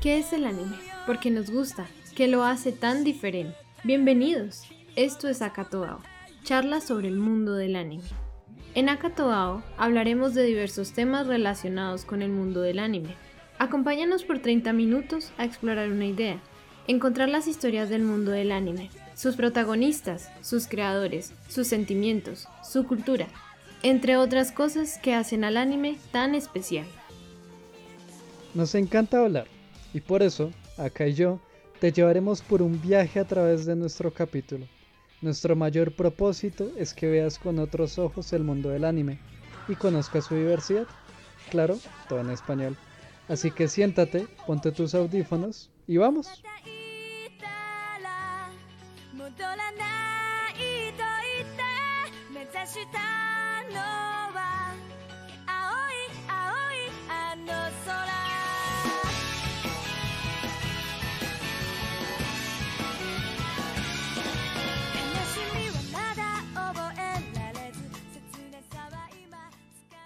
[0.00, 0.76] ¿Qué es el anime?
[1.06, 3.54] Porque nos gusta, ¿Qué lo hace tan diferente.
[3.84, 4.64] Bienvenidos,
[4.96, 6.00] esto es Akatoao,
[6.42, 8.02] charla sobre el mundo del anime.
[8.74, 13.14] En Akatoao hablaremos de diversos temas relacionados con el mundo del anime.
[13.60, 16.40] Acompáñanos por 30 minutos a explorar una idea,
[16.88, 23.28] encontrar las historias del mundo del anime, sus protagonistas, sus creadores, sus sentimientos, su cultura,
[23.82, 26.86] entre otras cosas que hacen al anime tan especial.
[28.54, 29.46] Nos encanta hablar
[29.94, 31.40] y por eso, acá y yo,
[31.80, 34.66] te llevaremos por un viaje a través de nuestro capítulo.
[35.20, 39.18] Nuestro mayor propósito es que veas con otros ojos el mundo del anime
[39.68, 40.86] y conozcas su diversidad.
[41.50, 42.76] Claro, todo en español.
[43.28, 46.42] Así que siéntate, ponte tus audífonos y vamos.